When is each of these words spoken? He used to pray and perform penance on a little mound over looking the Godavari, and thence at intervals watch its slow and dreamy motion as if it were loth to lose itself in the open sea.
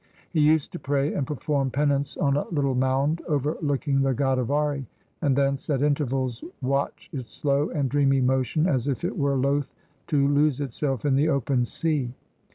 He 0.31 0.39
used 0.39 0.71
to 0.71 0.79
pray 0.79 1.13
and 1.13 1.27
perform 1.27 1.69
penance 1.69 2.17
on 2.17 2.35
a 2.35 2.47
little 2.49 2.73
mound 2.73 3.21
over 3.27 3.55
looking 3.61 4.01
the 4.01 4.15
Godavari, 4.15 4.87
and 5.21 5.35
thence 5.35 5.69
at 5.69 5.83
intervals 5.83 6.43
watch 6.59 7.07
its 7.13 7.29
slow 7.29 7.69
and 7.69 7.87
dreamy 7.87 8.19
motion 8.19 8.65
as 8.65 8.87
if 8.87 9.03
it 9.03 9.15
were 9.15 9.35
loth 9.35 9.75
to 10.07 10.27
lose 10.27 10.59
itself 10.59 11.05
in 11.05 11.13
the 11.15 11.29
open 11.29 11.65
sea. 11.65 12.15